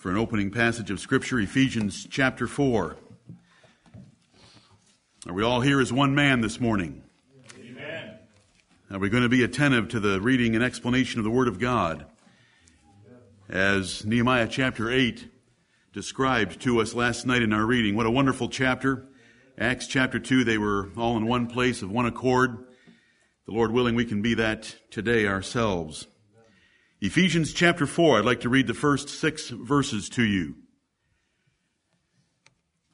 [0.00, 2.96] for an opening passage of Scripture, Ephesians chapter 4.
[5.28, 7.02] Are we all here as one man this morning?
[7.58, 8.18] Amen.
[8.90, 11.58] Are we going to be attentive to the reading and explanation of the Word of
[11.58, 12.06] God?
[13.46, 15.30] As Nehemiah chapter 8
[15.92, 17.94] described to us last night in our reading.
[17.94, 19.06] What a wonderful chapter.
[19.58, 22.56] Acts chapter 2, they were all in one place of one accord.
[23.44, 26.06] The Lord willing, we can be that today ourselves.
[27.02, 30.56] Ephesians chapter 4, I'd like to read the first six verses to you.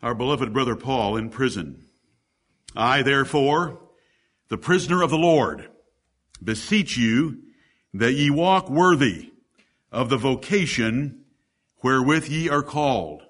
[0.01, 1.89] Our beloved brother Paul in prison.
[2.77, 3.81] I, therefore,
[4.49, 5.69] the prisoner of the Lord,
[6.41, 7.43] beseech you
[7.95, 9.33] that ye walk worthy
[9.91, 11.25] of the vocation
[11.83, 13.25] wherewith ye are called,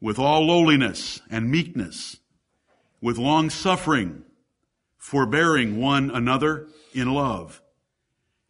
[0.00, 2.18] with all lowliness and meekness,
[3.00, 4.22] with long suffering,
[4.96, 7.62] forbearing one another in love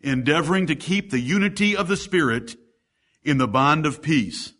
[0.06, 2.56] endeavoring to keep the unity of the Spirit
[3.24, 4.52] in the bond of peace.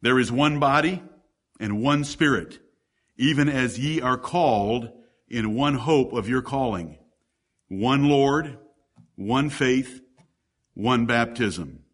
[0.00, 1.02] There is one body
[1.58, 2.60] and one Spirit,
[3.16, 4.90] even as ye are called
[5.28, 6.98] in one hope of your calling,
[7.68, 8.58] one Lord,
[9.16, 10.00] one faith,
[10.74, 11.84] one baptism,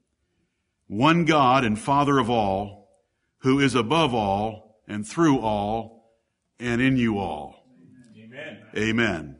[0.89, 2.91] one God and Father of all,
[3.39, 6.13] who is above all and through all
[6.61, 7.67] and in you all.
[8.19, 8.63] Amen.
[8.77, 9.39] Amen.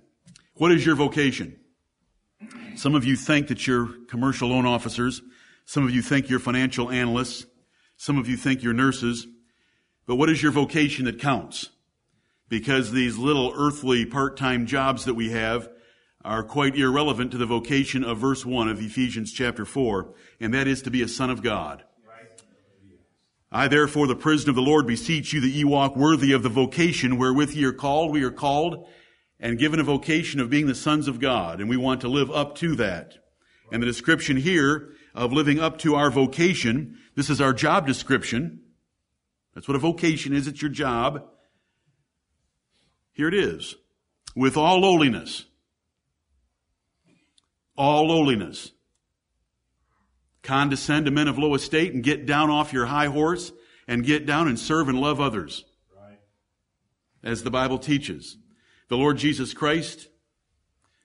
[0.55, 1.59] What is your vocation?
[2.77, 5.23] Some of you think that you're commercial loan officers.
[5.65, 7.47] Some of you think you're financial analysts.
[7.97, 9.27] Some of you think you're nurses.
[10.07, 11.71] But what is your vocation that counts?
[12.49, 15.69] Because these little earthly part-time jobs that we have
[16.25, 20.69] are quite irrelevant to the vocation of verse 1 of Ephesians chapter 4, and that
[20.69, 21.85] is to be a son of God.
[23.51, 26.49] I therefore, the prisoner of the Lord, beseech you that ye walk worthy of the
[26.49, 28.13] vocation wherewith ye are called.
[28.13, 28.89] We are called
[29.39, 32.31] and given a vocation of being the sons of God, and we want to live
[32.31, 33.15] up to that.
[33.71, 38.61] And the description here of living up to our vocation, this is our job description.
[39.55, 40.47] That's what a vocation is.
[40.47, 41.25] It's your job.
[43.13, 43.75] Here it is.
[44.35, 45.47] With all lowliness.
[47.77, 48.73] All lowliness.
[50.43, 53.53] Condescend to men of low estate and get down off your high horse
[53.89, 55.65] and get down and serve and love others.
[55.97, 56.21] Right.
[57.25, 58.37] As the Bible teaches.
[58.89, 60.09] The Lord Jesus Christ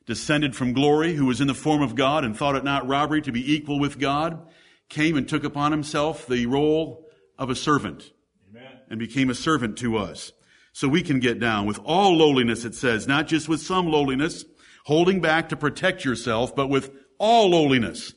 [0.06, 3.22] descended from glory, who was in the form of God and thought it not robbery
[3.22, 4.48] to be equal with God,
[4.90, 8.12] came and took upon himself the role of a servant
[8.50, 8.72] Amen.
[8.90, 10.32] and became a servant to us.
[10.74, 14.46] So we can get down with all lowliness, it says, not just with some lowliness,
[14.86, 18.14] holding back to protect yourself, but with all lowliness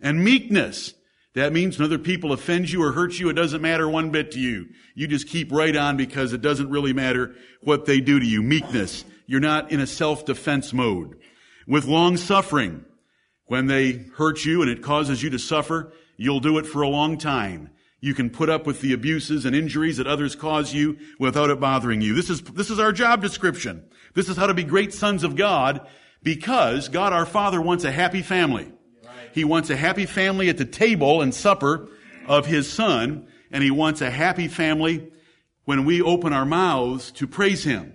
[0.00, 0.94] and meekness.
[1.36, 4.30] That means when other people offend you or hurt you, it doesn't matter one bit
[4.30, 4.70] to you.
[4.94, 8.42] You just keep right on because it doesn't really matter what they do to you.
[8.42, 9.04] Meekness.
[9.26, 11.18] You're not in a self-defense mode.
[11.68, 12.86] With long suffering.
[13.48, 16.88] When they hurt you and it causes you to suffer, you'll do it for a
[16.88, 17.70] long time.
[18.00, 21.60] You can put up with the abuses and injuries that others cause you without it
[21.60, 22.14] bothering you.
[22.14, 23.84] This is, this is our job description.
[24.14, 25.86] This is how to be great sons of God
[26.22, 28.72] because God our Father wants a happy family.
[29.36, 31.90] He wants a happy family at the table and supper
[32.26, 35.12] of his son, and he wants a happy family
[35.66, 37.92] when we open our mouths to praise him.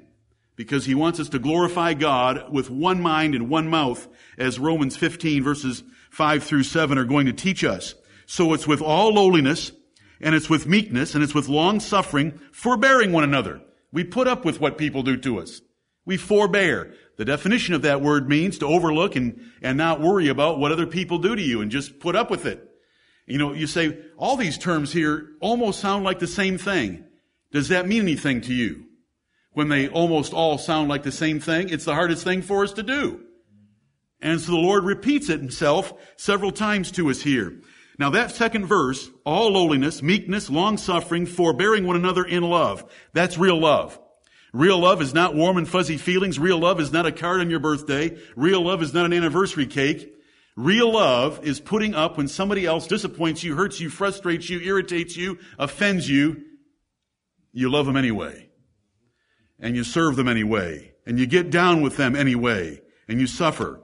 [0.56, 4.08] Because he wants us to glorify God with one mind and one mouth,
[4.38, 5.82] as Romans 15 verses
[6.12, 7.96] 5 through 7 are going to teach us.
[8.28, 9.72] So it's with all lowliness,
[10.22, 13.62] and it's with meekness, and it's with long suffering, forbearing one another.
[13.92, 15.62] We put up with what people do to us.
[16.12, 16.94] We forbear.
[17.16, 20.86] The definition of that word means to overlook and, and not worry about what other
[20.86, 22.70] people do to you and just put up with it.
[23.26, 27.06] You know, you say, all these terms here almost sound like the same thing.
[27.54, 28.88] Does that mean anything to you?
[29.54, 32.74] When they almost all sound like the same thing, it's the hardest thing for us
[32.74, 33.22] to do.
[34.20, 37.62] And so the Lord repeats it himself several times to us here.
[37.98, 42.84] Now that second verse, all lowliness, meekness, long suffering, forbearing one another in love.
[43.14, 43.98] That's real love.
[44.54, 46.38] Real love is not warm and fuzzy feelings.
[46.38, 48.18] Real love is not a card on your birthday.
[48.36, 50.14] Real love is not an anniversary cake.
[50.58, 55.16] Real love is putting up when somebody else disappoints you, hurts you, frustrates you, irritates
[55.16, 56.44] you, offends you.
[57.54, 58.50] You love them anyway.
[59.60, 60.94] And you serve them anyway.
[61.06, 62.82] And you get down with them anyway.
[63.08, 63.82] And you suffer.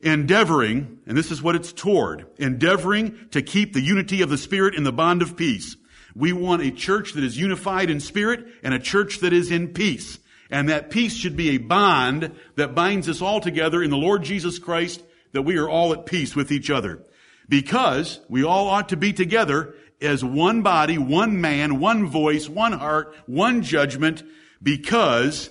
[0.00, 4.76] Endeavoring, and this is what it's toward, endeavoring to keep the unity of the Spirit
[4.76, 5.76] in the bond of peace.
[6.14, 9.68] We want a church that is unified in spirit and a church that is in
[9.68, 10.18] peace.
[10.50, 14.22] And that peace should be a bond that binds us all together in the Lord
[14.22, 15.02] Jesus Christ,
[15.32, 17.04] that we are all at peace with each other.
[17.48, 22.72] Because we all ought to be together as one body, one man, one voice, one
[22.72, 24.22] heart, one judgment,
[24.62, 25.50] because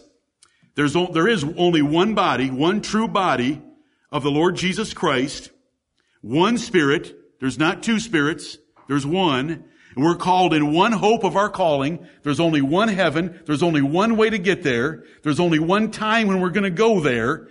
[0.76, 3.62] there's, there is only one body, one true body
[4.12, 5.52] of the Lord Jesus Christ,
[6.22, 7.16] one spirit.
[7.40, 8.58] There's not two spirits.
[8.88, 9.66] There's one.
[9.98, 12.08] And we're called in one hope of our calling.
[12.22, 13.42] There's only one heaven.
[13.48, 15.04] There's only one way to get there.
[15.24, 17.48] There's only one time when we're going to go there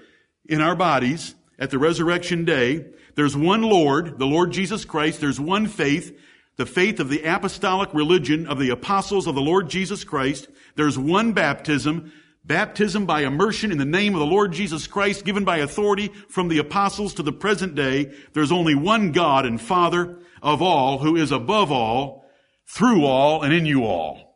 [0.49, 2.87] in our bodies at the resurrection day.
[3.17, 5.21] There's one Lord, the Lord Jesus Christ.
[5.21, 6.17] There's one faith,
[6.55, 10.47] the faith of the apostolic religion of the apostles of the Lord Jesus Christ.
[10.77, 12.13] There's one baptism,
[12.45, 16.47] baptism by immersion in the name of the Lord Jesus Christ given by authority from
[16.47, 18.15] the apostles to the present day.
[18.35, 22.25] There's only one God and Father of all who is above all,
[22.67, 24.27] through all, and in you all.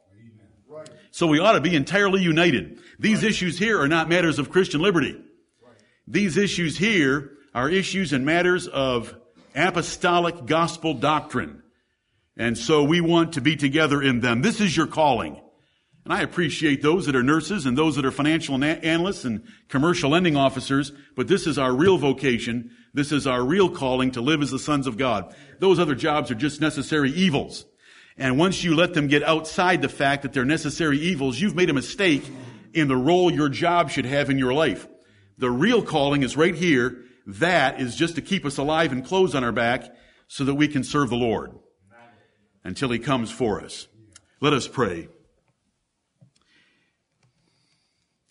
[1.10, 2.78] So we ought to be entirely united.
[2.98, 5.20] These issues here are not matters of Christian liberty.
[6.06, 9.14] These issues here are issues and matters of
[9.54, 11.62] apostolic gospel doctrine.
[12.36, 14.42] And so we want to be together in them.
[14.42, 15.40] This is your calling.
[16.04, 20.10] And I appreciate those that are nurses and those that are financial analysts and commercial
[20.10, 22.70] lending officers, but this is our real vocation.
[22.94, 25.34] This is our real calling to live as the sons of God.
[25.58, 27.66] Those other jobs are just necessary evils.
[28.20, 31.70] And once you let them get outside the fact that they're necessary evils, you've made
[31.70, 32.22] a mistake
[32.74, 34.86] in the role your job should have in your life.
[35.38, 36.98] The real calling is right here.
[37.26, 39.88] That is just to keep us alive and clothes on our back
[40.28, 41.58] so that we can serve the Lord
[42.62, 43.88] until He comes for us.
[44.42, 45.08] Let us pray.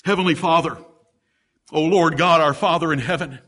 [0.06, 0.78] Heavenly Father,
[1.72, 3.40] O Lord God, our Father in heaven,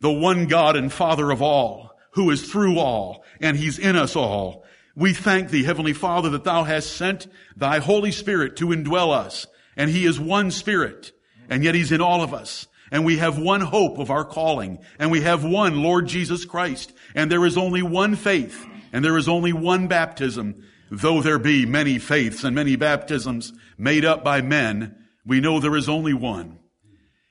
[0.00, 4.14] the one God and Father of all, who is through all, and He's in us
[4.14, 4.64] all.
[4.96, 7.26] We thank Thee, Heavenly Father, that Thou hast sent
[7.56, 9.46] Thy Holy Spirit to indwell us,
[9.76, 11.12] and He is one Spirit,
[11.48, 14.78] and yet He's in all of us and we have one hope of our calling,
[15.00, 19.18] and we have one Lord Jesus Christ, and there is only one faith, and there
[19.18, 20.64] is only one baptism.
[20.92, 24.94] Though there be many faiths and many baptisms made up by men,
[25.26, 26.60] we know there is only one.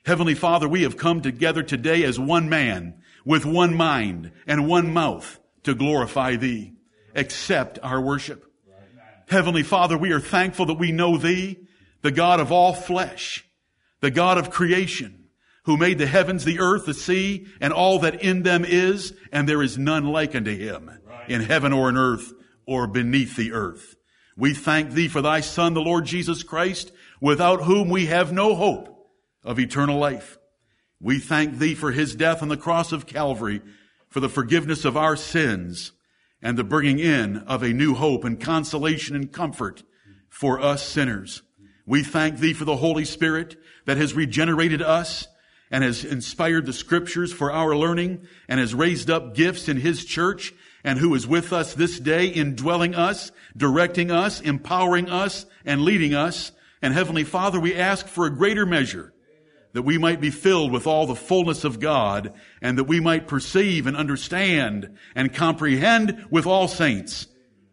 [0.04, 4.92] Heavenly Father, we have come together today as one man, with one mind and one
[4.92, 6.73] mouth to glorify Thee.
[7.14, 8.44] Accept our worship.
[9.28, 11.58] Heavenly Father, we are thankful that we know Thee,
[12.02, 13.48] the God of all flesh,
[14.00, 15.28] the God of creation,
[15.64, 19.48] who made the heavens, the earth, the sea, and all that in them is, and
[19.48, 20.90] there is none like unto him
[21.26, 22.32] in heaven or in earth
[22.66, 23.96] or beneath the earth.
[24.36, 28.54] We thank thee for thy son, the Lord Jesus Christ, without whom we have no
[28.54, 29.08] hope
[29.42, 30.36] of eternal life.
[31.00, 33.62] We thank thee for his death on the cross of Calvary,
[34.08, 35.92] for the forgiveness of our sins,
[36.44, 39.82] and the bringing in of a new hope and consolation and comfort
[40.28, 41.42] for us sinners.
[41.86, 43.56] We thank thee for the Holy Spirit
[43.86, 45.26] that has regenerated us
[45.70, 50.04] and has inspired the scriptures for our learning and has raised up gifts in his
[50.04, 50.52] church
[50.84, 56.14] and who is with us this day indwelling us, directing us, empowering us, and leading
[56.14, 56.52] us.
[56.82, 59.13] And Heavenly Father, we ask for a greater measure
[59.74, 62.32] that we might be filled with all the fullness of God
[62.62, 67.26] and that we might perceive and understand and comprehend with all saints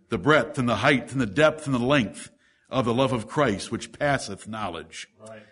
[0.10, 2.30] the breadth and the height and the depth and the length
[2.70, 5.08] of the love of Christ which passeth knowledge.
[5.20, 5.44] Right.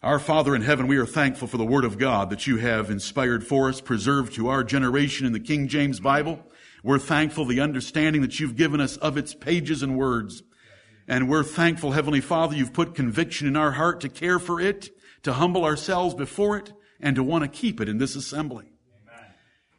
[0.00, 2.88] Our Father in heaven, we are thankful for the Word of God that you have
[2.88, 6.38] inspired for us, preserved to our generation in the King James Bible.
[6.84, 10.44] We're thankful the understanding that you've given us of its pages and words.
[11.08, 14.90] And we're thankful, Heavenly Father, you've put conviction in our heart to care for it,
[15.22, 18.66] to humble ourselves before it, and to want to keep it in this assembly.
[19.06, 19.26] Amen.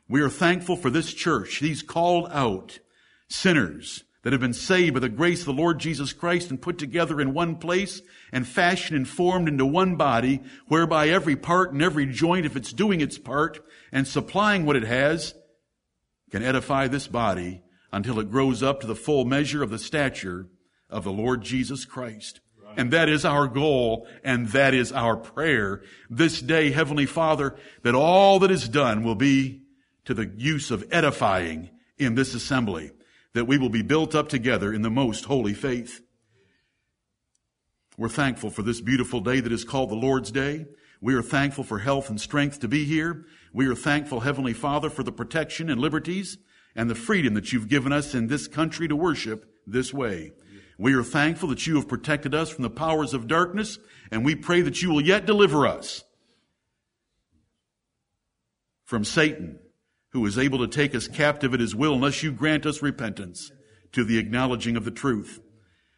[0.08, 2.80] We are thankful for this church, these called out
[3.28, 6.78] sinners that have been saved by the grace of the Lord Jesus Christ and put
[6.78, 11.82] together in one place and fashioned and formed into one body, whereby every part and
[11.82, 15.36] every joint, if it's doing its part and supplying what it has,
[16.32, 20.48] can edify this body until it grows up to the full measure of the stature
[20.90, 22.42] of the Lord Jesus Christ.
[22.80, 27.94] And that is our goal and that is our prayer this day, Heavenly Father, that
[27.94, 29.64] all that is done will be
[30.06, 32.92] to the use of edifying in this assembly
[33.34, 36.00] that we will be built up together in the most holy faith.
[37.98, 40.66] We're thankful for this beautiful day that is called the Lord's Day.
[41.02, 43.26] We are thankful for health and strength to be here.
[43.52, 46.38] We are thankful, Heavenly Father, for the protection and liberties
[46.78, 50.32] and the freedom that you've given us in this country to worship this way.
[50.80, 53.78] We are thankful that you have protected us from the powers of darkness,
[54.10, 56.06] and we pray that you will yet deliver us
[58.86, 59.60] from Satan
[60.12, 63.52] who is able to take us captive at his will unless you grant us repentance
[63.92, 65.42] to the acknowledging of the truth.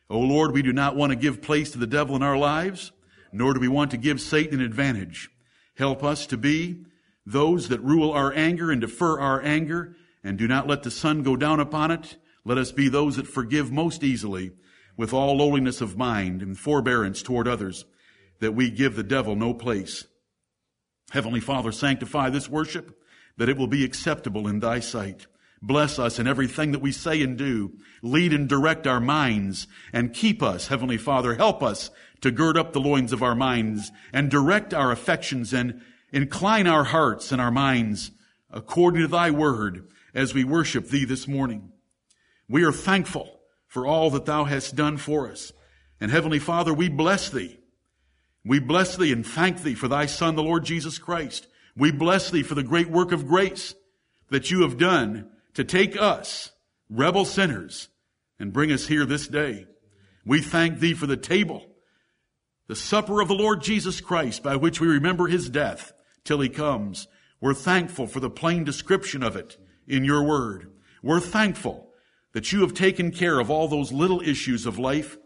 [0.10, 2.38] O oh Lord, we do not want to give place to the devil in our
[2.38, 2.92] lives,
[3.32, 5.30] nor do we want to give Satan an advantage.
[5.76, 6.84] Help us to be
[7.24, 11.22] those that rule our anger and defer our anger, and do not let the sun
[11.22, 12.18] go down upon it.
[12.44, 14.52] Let us be those that forgive most easily,
[15.02, 17.86] with all lowliness of mind and forbearance toward others,
[18.40, 20.06] that we give the devil no place.
[21.10, 23.02] Heavenly Father, sanctify this worship
[23.36, 25.26] that it will be acceptable in thy sight.
[25.60, 27.72] Bless us in everything that we say and do.
[28.04, 31.34] Lead and direct our minds and keep us, Heavenly Father.
[31.34, 31.90] Help us
[32.22, 35.82] to gird up the loins of our minds and direct our affections and
[36.14, 38.12] incline our hearts and our minds
[38.52, 41.72] according to thy word as we worship thee this morning.
[42.48, 43.41] We are thankful
[43.72, 45.54] for all that thou hast done for us.
[46.02, 47.58] And Heavenly Father, we bless thee.
[48.44, 51.48] We bless thee and thank thee for thy Son, the Lord Jesus Christ.
[51.78, 53.74] We bless thee for the great work of grace
[54.30, 56.52] that you have done to take us,
[56.90, 57.88] rebel sinners,
[58.38, 59.68] and bring us here this day.
[60.26, 61.66] We thank thee for the table,
[62.68, 65.94] the supper of the Lord Jesus Christ by which we remember his death
[66.26, 67.08] till he comes.
[67.40, 69.56] We're thankful for the plain description of it
[69.88, 70.74] in your word.
[71.02, 71.91] We're thankful
[72.34, 75.18] that you have taken care of all those little issues of life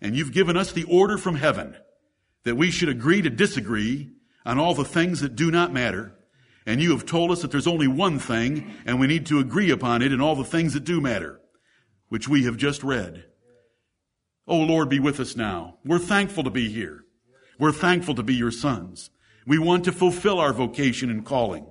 [0.00, 1.76] and you've given us the order from heaven
[2.44, 4.10] that we should agree to disagree
[4.46, 6.16] on all the things that do not matter
[6.66, 9.70] and you have told us that there's only one thing, and we need to agree
[9.70, 11.40] upon it in all the things that do matter,
[12.08, 13.24] which we have just read.
[14.46, 15.78] Oh Lord, be with us now.
[15.84, 17.04] We're thankful to be here.
[17.58, 19.10] We're thankful to be your sons.
[19.46, 21.66] We want to fulfill our vocation and calling.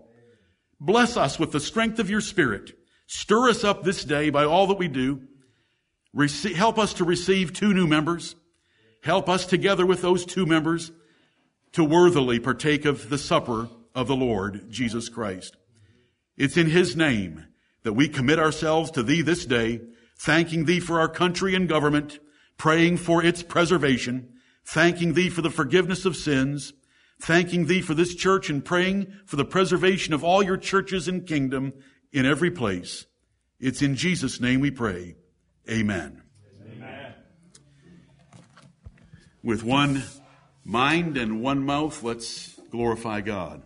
[0.79, 2.77] Bless us with the strength of your spirit.
[3.11, 5.19] Stir us up this day by all that we do.
[6.15, 8.35] Rece- help us to receive two new members.
[9.01, 10.91] Help us together with those two members
[11.71, 15.57] to worthily partake of the supper of the Lord Jesus Christ.
[16.37, 17.47] It's in His name
[17.81, 19.81] that we commit ourselves to Thee this day,
[20.15, 22.19] thanking Thee for our country and government,
[22.59, 24.29] praying for its preservation,
[24.63, 26.73] thanking Thee for the forgiveness of sins,
[27.19, 31.25] thanking Thee for this church and praying for the preservation of all your churches and
[31.25, 31.73] kingdom
[32.11, 33.05] in every place.
[33.59, 35.15] It's in Jesus' name we pray.
[35.69, 36.21] Amen.
[36.71, 37.13] Amen.
[39.43, 40.03] With one
[40.63, 43.63] mind and one mouth, let's glorify God.